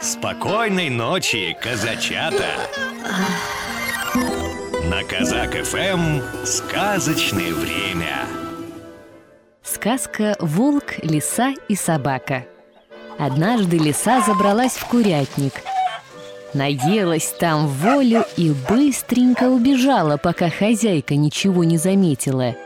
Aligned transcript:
Спокойной 0.00 0.88
ночи, 0.88 1.54
казачата! 1.60 2.46
На 4.88 5.04
Казак 5.04 5.52
ФМ 5.62 6.20
сказочное 6.46 7.52
время. 7.52 8.26
Сказка 9.62 10.36
«Волк, 10.40 10.94
лиса 11.02 11.52
и 11.68 11.74
собака». 11.74 12.46
Однажды 13.18 13.76
лиса 13.76 14.22
забралась 14.22 14.72
в 14.72 14.86
курятник. 14.86 15.52
Наелась 16.54 17.34
там 17.38 17.66
волю 17.66 18.24
и 18.38 18.54
быстренько 18.70 19.50
убежала, 19.50 20.16
пока 20.16 20.48
хозяйка 20.48 21.14
ничего 21.14 21.62
не 21.62 21.76
заметила. 21.76 22.56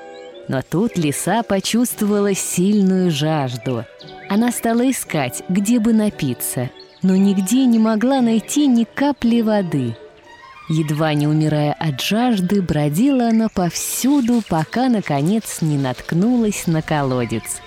Но 0.47 0.63
тут 0.63 0.97
лиса 0.97 1.43
почувствовала 1.43 2.33
сильную 2.33 3.11
жажду. 3.11 3.85
Она 4.29 4.53
стала 4.53 4.89
искать, 4.89 5.43
где 5.49 5.81
бы 5.81 5.93
напиться, 5.93 6.71
но 7.05 7.15
нигде 7.15 7.65
не 7.67 7.79
могла 7.79 8.21
найти 8.21 8.67
ни 8.67 8.83
капли 8.83 9.43
воды– 9.43 9.97
Едва 10.69 11.13
не 11.13 11.27
умирая 11.27 11.75
от 11.75 12.01
жажды, 12.01 12.63
бродила 12.63 13.29
она 13.29 13.49
повсюду, 13.49 14.43
пока, 14.49 14.89
наконец, 14.89 15.59
не 15.61 15.77
наткнулась 15.77 16.67
на 16.67 16.81
колодец. 16.81 17.61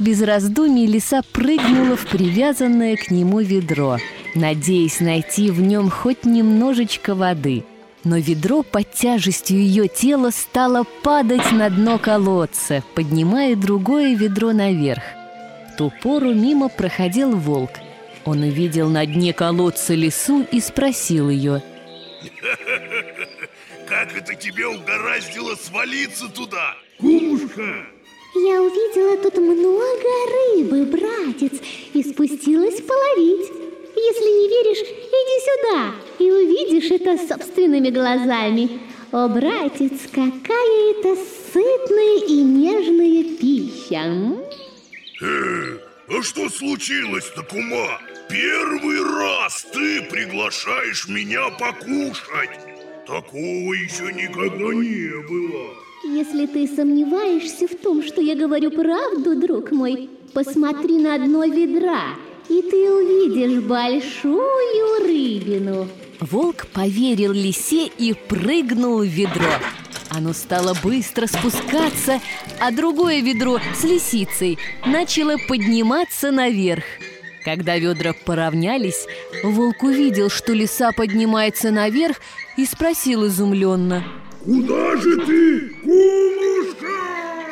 Без 0.00 0.20
раздумий 0.20 0.86
лиса 0.86 1.22
прыгнула 1.32 1.96
в 1.96 2.06
привязанное 2.06 2.96
к 2.96 3.12
нему 3.12 3.38
ведро, 3.38 3.98
надеясь 4.34 4.98
найти 4.98 5.52
в 5.52 5.60
нем 5.60 5.88
хоть 5.88 6.24
немножечко 6.24 7.14
воды. 7.14 7.64
Но 8.02 8.16
ведро 8.16 8.64
под 8.64 8.92
тяжестью 8.92 9.58
ее 9.58 9.86
тела 9.86 10.30
стало 10.30 10.84
падать 11.04 11.52
на 11.52 11.70
дно 11.70 11.98
колодца, 11.98 12.82
поднимая 12.96 13.54
другое 13.54 14.16
ведро 14.16 14.52
наверх. 14.52 15.04
В 15.68 15.76
ту 15.76 15.92
пору 16.02 16.34
мимо 16.34 16.68
проходил 16.68 17.36
волк. 17.36 17.70
Он 18.24 18.42
увидел 18.42 18.88
на 18.88 19.04
дне 19.06 19.32
колодца 19.32 19.94
лису 19.94 20.46
и 20.50 20.60
спросил 20.60 21.28
ее– 21.30 21.62
Как 23.92 24.16
это 24.16 24.34
тебе 24.34 24.66
угораздило 24.66 25.54
свалиться 25.54 26.26
туда, 26.28 26.74
кумушка? 26.98 27.86
Я 28.34 28.62
увидела 28.62 29.18
тут 29.18 29.36
много 29.36 30.08
рыбы, 30.32 30.86
братец, 30.86 31.60
и 31.92 32.02
спустилась 32.02 32.80
половить. 32.80 33.50
Если 33.94 34.24
не 34.24 34.48
веришь, 34.48 34.88
иди 34.88 35.36
сюда 35.44 35.94
и 36.18 36.30
увидишь 36.30 36.90
это 36.90 37.18
собственными 37.18 37.90
глазами. 37.90 38.80
О, 39.12 39.28
братец, 39.28 40.08
какая 40.10 40.92
это 40.92 41.14
сытная 41.52 42.24
и 42.26 42.42
нежная 42.42 43.24
пища! 43.36 44.38
Э, 45.20 45.78
а 46.08 46.22
что 46.22 46.48
случилось-то, 46.48 47.42
кума? 47.42 48.00
Первый 48.28 49.02
раз 49.02 49.66
ты 49.72 50.02
приглашаешь 50.02 51.08
меня 51.08 51.48
покушать. 51.50 52.50
Такого 53.06 53.72
еще 53.74 54.12
никогда 54.12 54.72
не 54.74 55.22
было. 55.28 55.74
Если 56.04 56.46
ты 56.46 56.66
сомневаешься 56.66 57.68
в 57.68 57.76
том, 57.76 58.02
что 58.02 58.20
я 58.20 58.34
говорю 58.34 58.70
правду, 58.70 59.36
друг 59.40 59.70
мой, 59.70 60.10
посмотри 60.32 60.98
на 60.98 61.18
дно 61.18 61.44
ведра, 61.44 62.16
и 62.48 62.62
ты 62.62 62.92
увидишь 62.92 63.62
большую 63.62 65.00
рыбину. 65.00 65.88
Волк 66.20 66.66
поверил 66.72 67.32
лисе 67.32 67.86
и 67.86 68.14
прыгнул 68.14 69.00
в 69.00 69.06
ведро. 69.06 69.52
Оно 70.08 70.32
стало 70.32 70.76
быстро 70.82 71.26
спускаться, 71.26 72.20
а 72.60 72.70
другое 72.70 73.20
ведро 73.20 73.58
с 73.74 73.82
лисицей 73.84 74.58
начало 74.84 75.36
подниматься 75.48 76.30
наверх. 76.30 76.84
Когда 77.44 77.76
ведра 77.76 78.12
поравнялись, 78.12 79.06
волк 79.42 79.82
увидел, 79.82 80.30
что 80.30 80.52
лиса 80.52 80.92
поднимается 80.92 81.70
наверх 81.70 82.16
и 82.56 82.64
спросил 82.64 83.26
изумленно. 83.26 84.04
Куда 84.44 84.96
же 84.96 85.16
ты, 85.24 85.68
кумушка? 85.82 86.86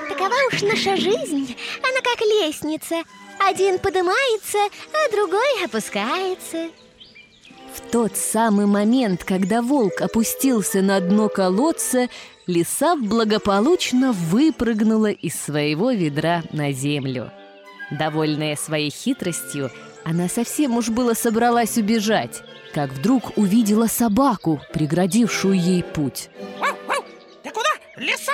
Такова 0.08 0.34
уж 0.52 0.62
наша 0.62 0.96
жизнь, 0.96 1.56
она 1.82 2.00
как 2.02 2.20
лестница. 2.20 3.02
Один 3.38 3.78
поднимается, 3.78 4.58
а 4.92 5.12
другой 5.12 5.64
опускается. 5.64 6.68
В 7.74 7.80
тот 7.92 8.16
самый 8.16 8.66
момент, 8.66 9.24
когда 9.24 9.62
волк 9.62 10.00
опустился 10.00 10.82
на 10.82 11.00
дно 11.00 11.28
колодца, 11.28 12.08
лиса 12.46 12.96
благополучно 12.96 14.12
выпрыгнула 14.12 15.10
из 15.12 15.40
своего 15.40 15.92
ведра 15.92 16.42
на 16.52 16.72
землю. 16.72 17.30
Довольная 17.90 18.56
своей 18.56 18.90
хитростью, 18.90 19.70
она 20.04 20.28
совсем 20.28 20.76
уж 20.76 20.88
было 20.88 21.14
собралась 21.14 21.76
убежать, 21.76 22.42
как 22.72 22.90
вдруг 22.90 23.36
увидела 23.36 23.86
собаку, 23.86 24.60
преградившую 24.72 25.54
ей 25.54 25.82
путь. 25.82 26.30
Вау, 26.58 26.74
вау! 26.86 27.04
Ты 27.42 27.50
куда, 27.50 27.70
лиса? 27.96 28.32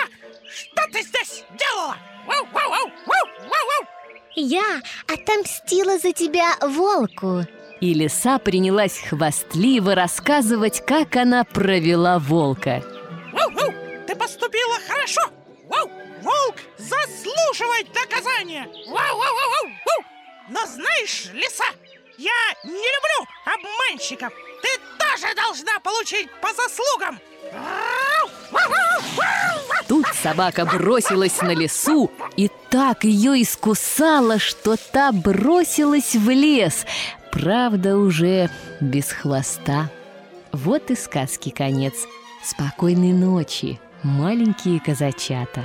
Что 0.48 0.82
ты 0.92 1.02
здесь 1.02 1.44
делала? 1.58 1.96
Вау, 2.26 2.46
вау, 2.52 2.70
вау, 2.70 2.90
вау, 3.06 3.26
вау, 3.40 3.88
Я 4.34 4.80
отомстила 5.06 5.98
за 5.98 6.12
тебя 6.12 6.54
волку. 6.60 7.44
И 7.80 7.92
лиса 7.92 8.38
принялась 8.38 8.98
хвастливо 8.98 9.94
рассказывать, 9.94 10.84
как 10.86 11.16
она 11.16 11.44
провела 11.44 12.18
волка. 12.18 12.82
Вау, 13.32 13.50
вау! 13.50 13.74
Ты 14.06 14.14
поступила 14.14 14.76
хорошо! 14.88 15.20
Вау! 15.68 15.90
Волк 16.22 16.56
заслуживает 16.78 17.88
наказания! 17.94 18.66
Вау, 18.86 19.18
вау, 19.18 19.18
вау, 19.18 19.50
вау, 19.50 19.72
вау! 19.84 20.15
Но 20.48 20.64
знаешь, 20.66 21.26
лиса, 21.32 21.64
я 22.18 22.32
не 22.64 22.70
люблю 22.70 23.28
обманщиков! 23.44 24.32
Ты 24.62 24.68
тоже 24.98 25.34
должна 25.34 25.78
получить 25.80 26.28
по 26.40 26.48
заслугам! 26.52 27.20
Тут 29.88 30.06
собака 30.22 30.64
бросилась 30.64 31.40
на 31.42 31.54
лесу 31.54 32.10
и 32.36 32.50
так 32.70 33.04
ее 33.04 33.42
искусала, 33.42 34.38
что 34.38 34.76
та 34.76 35.12
бросилась 35.12 36.14
в 36.14 36.30
лес, 36.30 36.86
правда, 37.30 37.96
уже 37.96 38.50
без 38.80 39.10
хвоста. 39.10 39.90
Вот 40.52 40.90
и 40.90 40.96
сказки 40.96 41.50
конец. 41.50 41.94
Спокойной 42.42 43.12
ночи, 43.12 43.80
маленькие 44.02 44.80
казачата. 44.80 45.64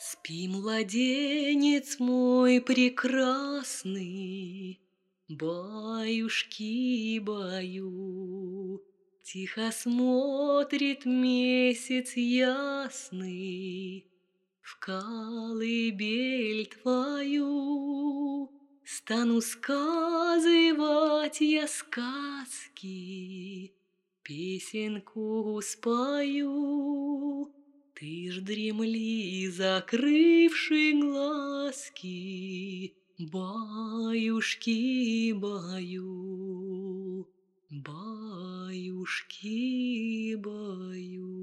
Спи, 0.00 0.46
младенец 0.46 1.98
мой 1.98 2.60
прекрасный, 2.60 4.80
Баюшки 5.28 7.18
баю, 7.18 8.80
Тихо 9.24 9.72
смотрит 9.72 11.04
месяц 11.04 12.12
ясный 12.14 14.06
В 14.62 14.78
колыбель 14.78 16.66
твою. 16.66 18.52
Стану 18.84 19.40
сказывать 19.40 21.40
я 21.40 21.66
сказки, 21.66 23.74
Песенку 24.22 25.60
спою. 25.60 27.52
Дремли, 28.40 29.48
закрывши 29.48 30.92
глазки, 31.00 32.94
Баюшки, 33.18 34.78
баю, 35.32 37.26
баюшки, 37.70 39.16
баю. 40.36 41.34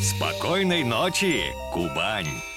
Спокойной 0.00 0.84
ночи, 0.84 1.52
Кубань! 1.72 2.53